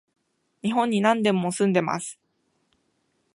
[0.63, 2.19] 日本に何年も住んでます